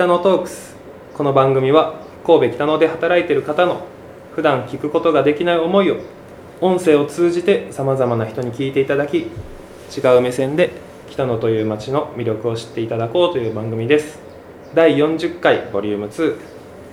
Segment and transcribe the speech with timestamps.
[0.00, 0.76] 北野トークス。
[1.12, 3.82] この番組は神戸北野で働いている方の
[4.34, 5.98] 普段聞くことができない思いを
[6.62, 9.26] 音声を通じてさまざまな人に聞いていただき違
[10.16, 10.70] う目線で
[11.10, 14.18] 北野という街の魅力を知っていただこうという番組です。
[14.74, 16.36] 第40回ボリューム2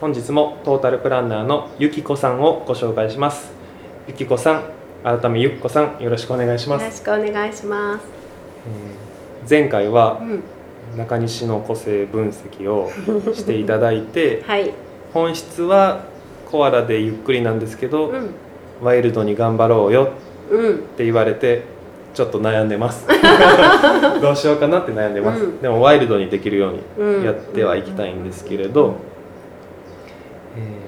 [0.01, 3.53] 本日もトータルプランナーのゆきこさんをご紹介します。
[4.09, 4.63] ゆきこさん
[5.05, 6.83] 改めゆきこさんよろしくお願いします。
[6.83, 8.05] よろしくお願いします。
[8.67, 9.07] えー
[9.49, 10.43] 前回はうん、
[10.95, 12.91] 中西の個性分析を
[13.33, 14.71] していただいて はい、
[15.13, 16.05] 本質は
[16.49, 18.29] コアラでゆっくりなんですけど、うん、
[18.81, 20.09] ワイルドに頑張ろうよ
[20.49, 21.63] うん、って言われて
[22.13, 23.05] ちょっと悩んでます。
[24.21, 25.61] どうしようかなって悩んでます、うん。
[25.61, 28.95] でもワイルドにできるようにうん、やってはいきたいんですけれど、
[30.55, 30.87] えー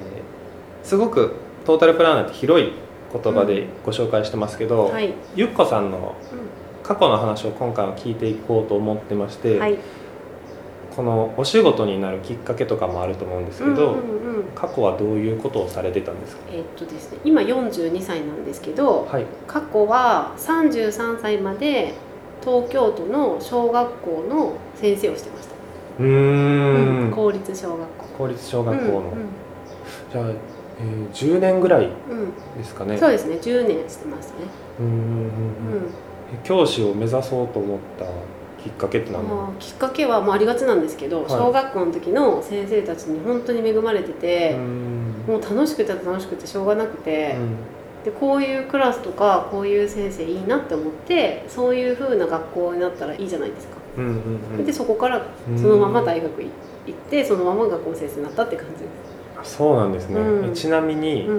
[0.89, 1.35] すごく
[1.67, 2.71] トータルプランナーって広い
[3.13, 6.15] 言葉でご紹介してますけど、はい、ゆっこさんの
[6.89, 9.77] 過去の話を今回は聞いていこうと思ってまして、はい、
[10.95, 16.41] このお仕事になるきっかけとかもあると思うんですけど、うんうんうん、過去はどういうことをされてたんですか？
[16.51, 19.25] えっとですね、今42歳なんですけど、はい。
[19.45, 21.93] 過去は33歳まで
[22.43, 25.53] 東京都の小学校の先生をしてました。
[25.99, 28.05] うーうん公立小学校。
[28.17, 29.03] 公立小学校の、うん
[30.11, 32.95] じゃあ、えー10年ぐらいうん、ですかね。
[32.95, 34.37] うん、そうですね、10年してますね。
[34.79, 35.03] うーんうんうん。
[35.03, 35.29] うん、
[35.85, 35.89] え
[36.43, 38.05] 教師を目指そうと思った
[38.63, 39.23] きっかけって何
[39.57, 41.29] きっかけはもうありがちなんですけど、い。
[41.29, 44.55] 小学校の時の先生たちに本当に恵まれてて、
[45.27, 47.35] もう楽しくて楽しくてしょうがなくて、
[48.03, 54.13] でこういうクラスとかこういう先生いいなって思ってそういう風な学校になったらいいじゃないですか、うんうん
[54.59, 54.65] うん。
[54.65, 55.25] でそこから
[55.57, 56.47] そのまま大学い
[56.87, 58.89] 行ってそのまま学校の先生になったって感じで
[59.37, 60.51] あそうなんですね、うん。
[60.51, 61.29] えちなみに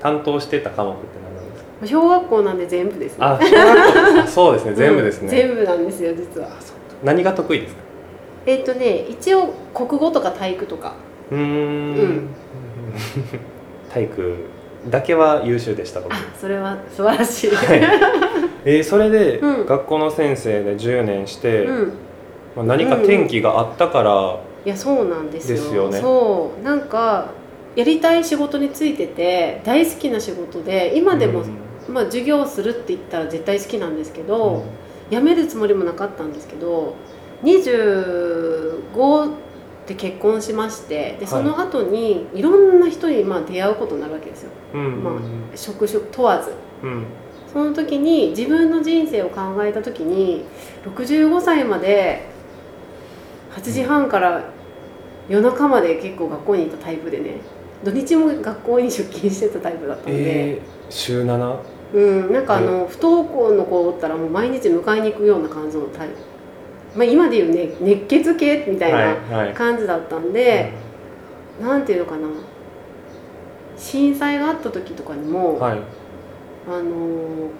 [0.00, 1.33] 担当してた科目って何？
[1.86, 3.24] 小学校なんで全部ですね。
[3.24, 4.28] あ小学校。
[4.28, 4.74] そうですね。
[4.74, 6.48] 全部ですね、うん全部なんですよ実は。
[7.02, 7.80] 何が得意ですか？
[8.46, 10.94] えっとね一応国語とか体育とか。
[11.30, 11.40] うーん。
[11.40, 11.44] う
[12.02, 12.28] ん。
[13.92, 14.34] 体育
[14.90, 16.12] だけは優秀でした僕。
[16.12, 17.80] あそれは素晴らしい、はい。
[18.66, 19.66] えーそれでうん。
[19.66, 21.92] 学校の先生で10年して、うん。
[22.56, 25.56] まあ、何か転機があったから、いやそうなんですよ。
[25.56, 26.00] ですよね。
[26.00, 26.62] そう。
[26.64, 27.28] なんか
[27.74, 31.56] やりたい仕事についてて大好きな仕事で今でも、うん
[31.88, 34.64] まあ、授業をするって言ったら絶対好きなんですけど、
[35.10, 36.96] 辞めるつもりもなかったんですけど
[37.42, 39.32] 25
[39.86, 44.50] で結婚しましてでその後にいろんな人にまあ出会うことになるわけですよ。
[44.72, 45.04] うん。
[45.04, 45.14] まあ
[45.56, 46.52] 職種問わず。
[46.82, 47.04] うん。
[47.52, 50.44] その時に自分の人生を考えた時に
[50.84, 52.26] 65歳まで
[53.52, 54.42] 8時半から
[55.28, 57.36] 夜中まで結構学校にいたタイプでね。
[57.84, 61.58] 土日も学校に出勤してたタイプだったんで、えー、週 7?
[61.94, 69.54] うん、なんかあの不登校の子おったらもう毎日迎えに行くような感じのタイプ、まあ、今でいう、ね、熱血系みたいなはいはい。
[69.54, 70.72] 感じだったんで、
[71.60, 72.28] なんていうのかな。
[73.76, 75.78] 震災があった時とかにも、はい。
[76.68, 77.50] あのー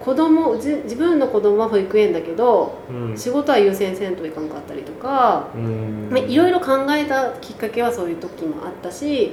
[0.00, 3.16] 子供じ自分の子供は保育園だけどうん。
[3.16, 6.08] 仕事は優先せんといかんかったりとか、うん。
[6.10, 9.32] まあ、いろいろ考えたきっかけはそういう時もあったし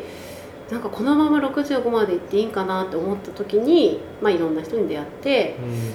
[0.71, 5.91] なんかこのまま65まで行っていいんかなって思った時に、まあ、いろんな人に出会ってうん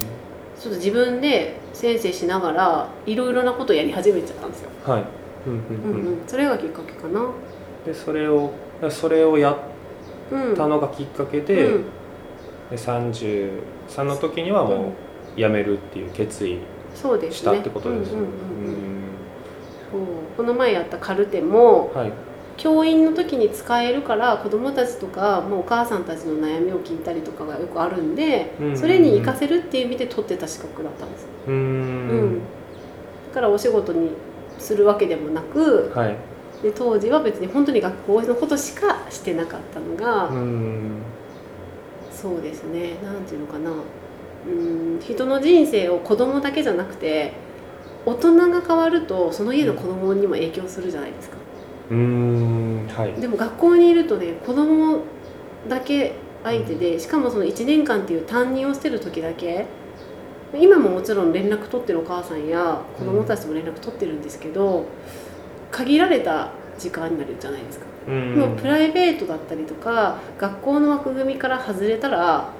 [0.60, 5.04] ちょっと自分で先生しながらいろいろなことをやり始めちゃったんですよ、はい。
[5.47, 6.00] うんううん。
[6.00, 7.31] うんんうん、それがきっかけかな。
[7.84, 8.53] でそれを
[8.91, 9.56] それをやっ
[10.31, 10.56] うん。
[10.56, 11.84] たのがきっかけで,、うん。
[12.70, 14.93] で33の時にはも
[15.37, 16.58] う辞めるっていう決意
[17.31, 18.26] したってことですよね。
[20.37, 22.12] この前やったカルテもうんはい
[22.56, 28.65] 教員の時に使えるから子どもたちとかもうお母さんたちの悩みを聞いたりとかがよくあるんで、うん。
[28.67, 32.37] うんうんそれに活かせるっていう意味で取ってた資格だったんです、うん。
[32.37, 32.39] ん。
[33.28, 34.11] だからお仕事に
[34.59, 36.17] するわけでもなくはい。
[36.62, 41.03] で当時は別に本当に学校のことしかしてなかったのが、うん。
[42.11, 42.97] そうですね。
[43.03, 43.71] なんていうのかな。
[43.71, 44.50] う
[44.97, 45.00] ん。
[45.00, 47.33] 人の人生を子供だけじゃなくて
[48.06, 51.37] 大人が変わるとその家の子供にも影響するじゃないですか
[51.91, 53.21] うーんはい。
[53.21, 55.00] でも学校にいるとね子供
[55.69, 59.67] だけ相手でしかもその1年間っていう担任をしてる時だけ
[60.55, 64.87] 今ももちろん連絡取ってるお母さんや子供たちとも連絡取ってるんですけど
[65.73, 68.39] 限られた時間になるじゃないですか、うん。
[68.39, 72.53] でもプライベートだったりとか学校の枠組みから外れたら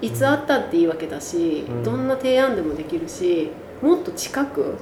[0.00, 1.82] いつあったっていいわけだし、うん。
[1.84, 4.74] どんな提案でもできるしもっと近く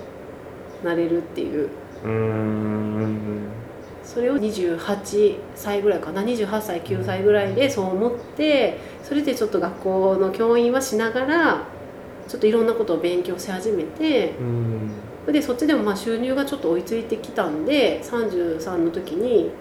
[0.83, 1.69] なれるっていう。
[2.03, 2.09] う
[4.20, 11.64] それを28歳ぐらいかな28歳9歳ぐらいでそう思ってそれでちょっと学校の教員はしながら
[12.28, 15.32] ちょっといろんなことを勉強し始めてうん。
[15.32, 19.52] でそっちでもまあ収入がちょっと追いついてきたんで33の時に、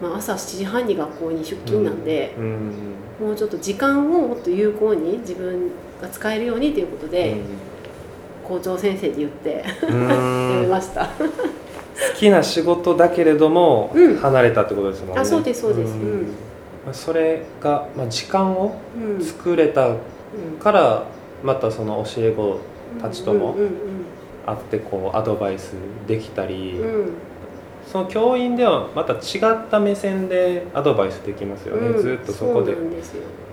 [0.00, 2.72] まあ、朝7時半に学校に出勤なんで、うん。
[3.20, 7.36] もうちょっと時間をもっと有効に自分が使えるようにということで、
[8.44, 10.08] 校長先生に言ってうん。
[10.08, 11.10] やめました。
[12.12, 14.16] 好きな仕事だけれどもうん。
[14.16, 15.94] 離れたってことですもんね、あそうですそうです。
[15.94, 16.00] ん。
[16.00, 16.22] うん。
[16.84, 19.24] まあそれが、まあ、時間をうん。
[19.24, 19.96] 作れたうん。
[20.58, 21.04] から
[21.42, 22.58] またその教え子
[23.00, 23.70] たちともうん
[24.46, 25.74] 会ってこうアドバイス
[26.06, 26.94] できたり、うん。
[26.94, 27.12] うん
[27.90, 32.02] その教員ではまた違った目線でアドバイスできますよね、うん。
[32.02, 32.76] ずっとそこで。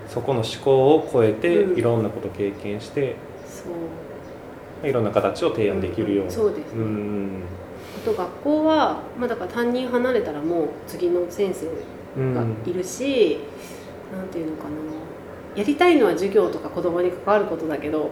[0.06, 1.78] そこの思考を超えて、うん。
[1.78, 3.16] いろんなことを経験して
[3.46, 3.64] そ
[4.84, 4.88] う。
[4.88, 7.42] いろんな形を提案できるような、そうですね、うん。
[7.42, 7.67] あ
[8.12, 11.66] と学校は、まあ、だから担任離れたらもう次の先生
[12.16, 13.38] うんがいるし、
[14.12, 14.70] なんていうのかな
[15.54, 18.10] やりたいのは授業とか子供に関わることだけど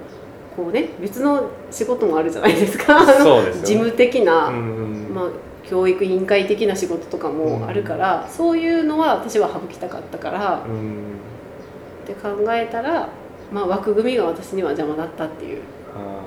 [0.56, 3.04] こうね別の仕事もあるじゃないですか。
[3.04, 5.30] 事務的な、うんまあ、
[5.68, 11.16] 教育委員会的な仕事とかもあるから、そういうのは私は省きたかったから、うん
[12.04, 13.08] って考えたら、
[13.52, 15.62] まあ、枠組みが私には邪魔だったっていう。
[15.94, 16.20] あ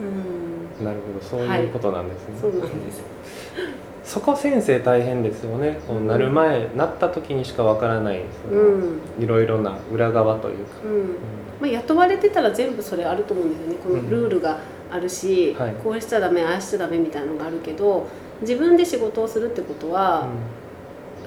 [0.00, 0.06] うん。
[0.34, 0.35] ー
[0.82, 3.02] なるほどそういうことなんですね、そうなんです。
[4.04, 9.00] そこ先生大変ですよね、こうなる前なった時にしかわからないそのうん。
[9.18, 11.16] いろいろな裏側というか、うん。
[11.60, 13.76] まあ、雇われてたら全部それあると思うんですよね。
[13.82, 14.58] このルールが
[14.90, 15.74] あるし、はい。
[15.82, 18.06] こうしちゃダメああしちゃダメみたいなのがあるけど
[18.42, 20.28] 自分で仕事をするってことは、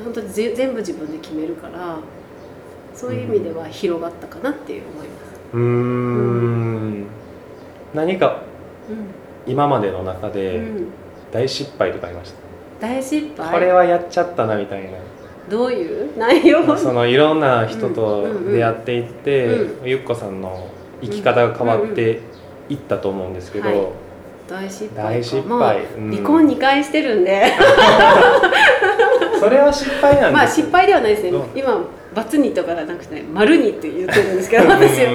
[0.01, 1.97] 本当にぜ全部自分で決めるから
[2.93, 5.39] そういう意味では広がったかなっていう思います。
[5.53, 5.61] うん。
[5.61, 5.69] うー
[7.03, 7.05] ん。
[7.93, 8.43] 何か
[9.49, 10.87] 今までの中うんでうん。
[11.31, 12.37] 大失敗とかありました、
[12.87, 13.51] 大失敗？
[13.51, 14.89] これはやっちゃったなみたいな。
[15.49, 16.17] どういう？
[16.17, 16.75] 内容？
[16.77, 18.31] そのいろんな人とうん。
[18.31, 20.67] うんうん出会っていって、うゆっこさんの
[21.01, 22.21] 生き方が変わって
[22.69, 23.87] いったと思うんですけど、うんはい。
[24.49, 25.03] 大失敗か。
[25.03, 25.77] 大失敗。
[26.09, 27.43] 離婚2回してるんで。
[29.39, 31.29] それは失敗なんですまあ失敗ではないですね。
[31.29, 31.43] うん。
[31.55, 31.79] 今
[32.13, 35.05] バツにとかじゃなくて丸にって言ってるんですけど私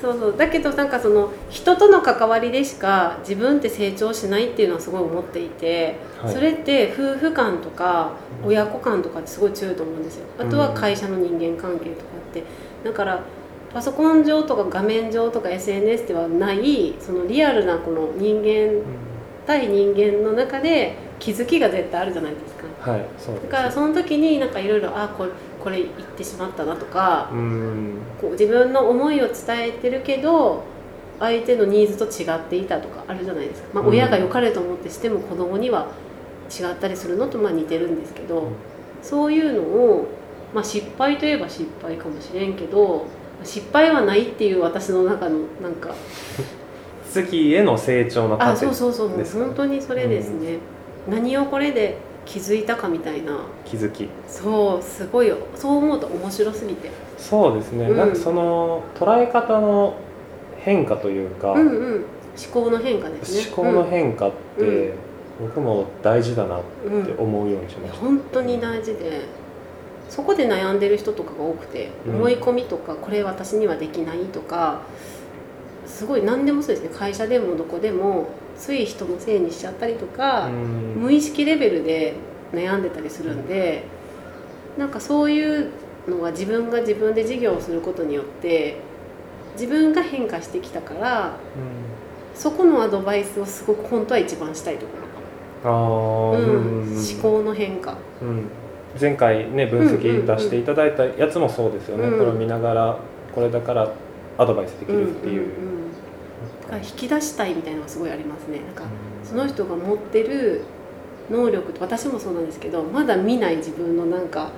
[0.00, 0.36] そうそう。
[0.36, 6.32] だけどなんかその人との関わりでしか自分って成長しないっていうのはすごい思っていて、はい。
[6.32, 8.12] それって夫婦間とか
[8.42, 8.48] うん。
[8.48, 10.26] 親子間とかってすごい強いと思うんですよ。
[10.38, 12.44] あとは会社の人間関係とかって。
[12.84, 13.20] だから
[13.74, 18.82] パソコン上とか画面上とか SNS ではないそのリアルなこの人間
[19.46, 22.90] 対人間の中で気づきが絶対あるじゃないですか。
[22.90, 25.30] はいそうですだからその時になんかいろいろあこれ
[25.66, 27.98] これ言ってしまったなとか、うん。
[28.20, 29.34] こう自分の思いを伝
[29.66, 30.62] えてるけど
[31.18, 33.90] 相手のニーズと違っていたとかあるじゃないですか、まあ、うん。
[33.90, 35.88] 親が良かれと思ってしても子供には
[36.48, 38.52] 違ったりするのとまあ似てるんですけど、うん。
[39.02, 40.06] そういうのを、
[40.54, 43.04] まあ、失敗といえば失敗かもしれんけど
[43.42, 45.92] 失敗はないっていう私の中のなんか
[47.10, 50.58] 次への成長の過あ程そうそうそうもうですか本当にそれですね、
[51.10, 53.38] 何をこれで気づいたかみたいな。
[53.64, 54.08] 気づき。
[54.28, 56.90] そうすごいそう思うと面白すぎて。
[57.16, 57.96] そうですね、うん。
[57.96, 59.94] なんかその捉え方の
[60.58, 61.94] 変化というか、うんうん。
[61.94, 62.04] 思
[62.52, 63.54] 考の変化ですね。
[63.56, 64.94] 思考の変化って、うん。
[65.40, 67.04] 僕も大事だなっうん。
[67.06, 69.22] て思うようにしました、本当に大事で。
[70.08, 72.16] そこで悩んでる人とかが多くて、うん。
[72.16, 74.80] 思い込みとかこれ私にはできないとか
[75.96, 76.90] すごい何でもそうですね。
[76.94, 80.52] 会社でもどこでもつい人のせいにしちゃったりとか、うん。
[81.00, 82.12] 無意識レベルで
[82.52, 83.84] 悩んでたりするんで
[84.76, 85.70] なんかそういう
[86.06, 88.76] のは自分が自分で事業をすることによって
[89.54, 91.36] 自分が変化してきたから
[92.34, 95.06] そこのアドバイスをすごく本当は一番したいところ。
[95.62, 97.96] かあうんうん思考の変化。
[98.20, 98.44] うん。
[99.00, 102.18] 前回ね分析出していただいたやつもそうですよね、うん。
[102.18, 102.98] これを見ながら
[103.34, 103.90] これだから
[104.38, 105.46] アドバイスできるっていう、
[106.72, 108.60] んんんだから引き出したいみたいなのがすごいありますね。
[108.60, 108.84] なんか
[109.24, 110.62] その人が持ってる
[111.30, 114.50] 能力って私もそうなんですけどまだ見ない自分のなんか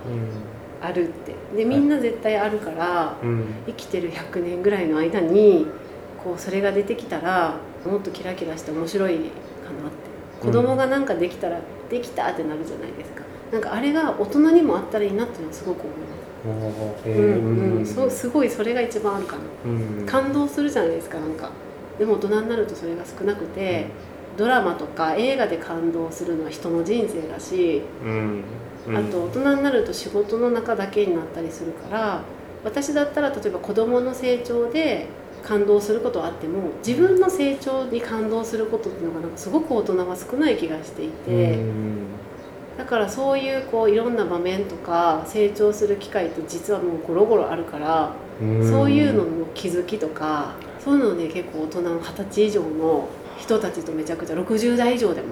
[0.81, 1.35] あるって。
[1.55, 3.15] でみんな絶対あるから、
[3.65, 5.65] 生きてる100年ぐらいの間に
[6.23, 10.09] こうそれが出てきたらもっとキラキラして面白いかなって。
[10.39, 13.23] 子供がなんかできたら、できたってなるじゃないですか。
[13.51, 19.41] なんかあれが大人にもあったらいいなっていうのはすごく思います、うんうん、そうすごいそれが一番あるかな。
[19.65, 20.05] うん。
[20.05, 21.49] 感動するじゃないですかなんか
[21.99, 23.87] でも大人になるとそれが少なくて、
[24.37, 28.43] ドラマとか映画で感動するのは人の人生だし、うん。
[28.87, 28.97] うん。
[28.97, 32.21] あと大人になると仕事の中だけになったりするから
[32.63, 35.07] 私だったら例えば子どもの成長で
[35.43, 41.97] 感動することはあっても自分の成長に感動することっていうのがなんかすごく大人は少ない気がしていて、うん。
[42.77, 50.53] だからそういうこういろんな場面とか成長する機会って実はもうゴロゴロあるから、うんそういうのの気づきとか
[50.83, 55.27] そういうのをね結構大人の二十歳以上の人たちとめちゃくちゃ60代以上でも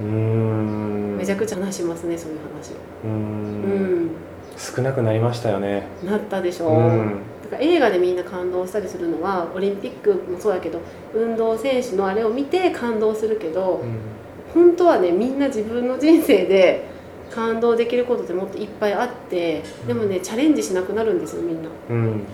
[0.00, 1.16] うーん。
[1.16, 2.76] めちゃくちゃ話しますねそういう話を。
[3.04, 4.06] うん。
[4.06, 4.10] ん。
[4.56, 5.84] 少なくなりましたよね。
[6.04, 6.72] なったでしょ、う。
[6.72, 7.20] ん。
[7.44, 10.80] だから映画でみんな感動したりするのはオリンピックもそうだけど
[11.14, 13.84] 運動選手のあれを見て感動するけど、
[14.52, 16.84] 本当はねみんな自分の人生で
[17.30, 21.68] 感動できることってもっといっぱいあってでもねチャレンジしなくなるんですよみんな。
[21.90, 22.24] うん。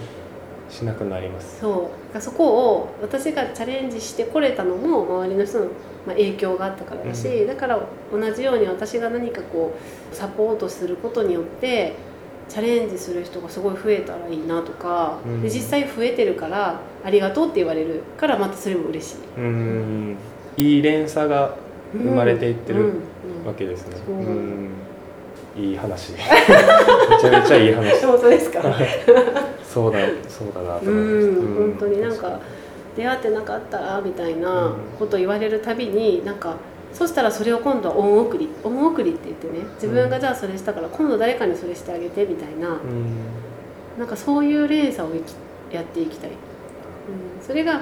[0.70, 1.60] しなくなります。
[1.60, 2.20] そう。
[2.20, 5.66] そこを私がチャレンジしてこれたのも周りの人の
[6.06, 7.80] まあ影響があったからだし、うだから
[8.12, 9.74] 同じように私が何かこ
[10.12, 11.94] うサポートすることによって
[12.48, 15.42] チャレンジする人がすごい増えたらいいなとか、うん。
[15.42, 19.16] で実際増えてるからありがとうって言われるからまたそれも嬉しい。
[19.36, 20.16] うん。
[20.56, 21.56] いい連鎖が
[22.02, 22.92] 生まれていってる
[23.46, 23.96] わけですね。
[25.56, 26.12] いい話。
[26.12, 26.18] め
[27.20, 28.04] ちゃめちゃいい話。
[28.06, 28.60] 本当ですか？
[29.64, 29.98] そうだ
[30.28, 31.42] そうだなとう思いました。
[31.42, 32.40] ん本当になんか
[32.96, 36.56] 出会ってなかったらみたいなこと言われるたびになんか
[36.92, 42.78] そしたらそれを今度は恩送り恩送りって言ってね自分がじゃあそれしたから今度誰かにそれしてあげてみたいなうん。
[43.98, 45.34] なんかそういう連鎖をいき
[45.74, 46.36] やっていきたい、うん、
[47.44, 47.80] それが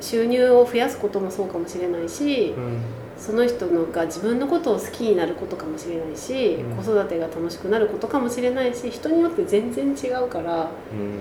[0.00, 2.78] 収入を増やすこともそうかもしれないしうん
[3.20, 6.76] その人のが自分のことを好きになることかもしれないし、うん。
[6.76, 10.70] 子育てが楽しくなることかもしれないし人によって全然違うから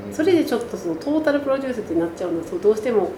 [0.07, 0.13] うん。
[0.13, 3.11] それでちょっとそのトータルプロデュースってなっちゃうのはそうどうしても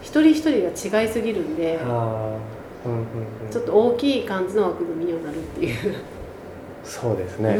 [0.00, 3.50] 一人一人が違いすぎるんでうんうんうん。
[3.50, 5.94] ちょっと大きい感じの枠組みにはなるっていう。
[6.82, 7.58] そうですね、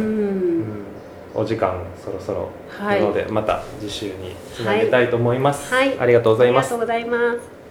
[1.34, 3.00] お時間そろそろはい。
[3.00, 5.98] なので、また次週につなげたいと思います、はい。
[5.98, 6.74] ありがとうございます。
[6.74, 7.63] ありがとうございます。